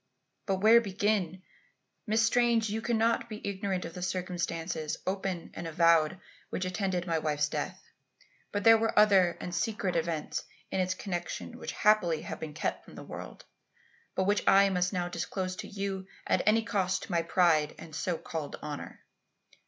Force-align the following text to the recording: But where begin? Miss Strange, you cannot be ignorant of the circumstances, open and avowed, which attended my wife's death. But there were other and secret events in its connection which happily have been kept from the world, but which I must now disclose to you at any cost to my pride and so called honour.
But 0.47 0.61
where 0.61 0.81
begin? 0.81 1.43
Miss 2.07 2.25
Strange, 2.25 2.71
you 2.71 2.81
cannot 2.81 3.29
be 3.29 3.39
ignorant 3.47 3.85
of 3.85 3.93
the 3.93 4.01
circumstances, 4.01 4.97
open 5.05 5.51
and 5.53 5.67
avowed, 5.67 6.19
which 6.49 6.65
attended 6.65 7.05
my 7.05 7.19
wife's 7.19 7.47
death. 7.47 7.79
But 8.51 8.63
there 8.63 8.79
were 8.79 8.97
other 8.97 9.37
and 9.39 9.53
secret 9.53 9.95
events 9.95 10.43
in 10.71 10.79
its 10.79 10.95
connection 10.95 11.59
which 11.59 11.73
happily 11.73 12.23
have 12.23 12.39
been 12.39 12.55
kept 12.55 12.83
from 12.83 12.95
the 12.95 13.03
world, 13.03 13.45
but 14.15 14.23
which 14.23 14.41
I 14.47 14.69
must 14.69 14.91
now 14.91 15.07
disclose 15.07 15.55
to 15.57 15.67
you 15.67 16.07
at 16.25 16.41
any 16.47 16.63
cost 16.63 17.03
to 17.03 17.11
my 17.11 17.21
pride 17.21 17.75
and 17.77 17.93
so 17.95 18.17
called 18.17 18.55
honour. 18.63 19.03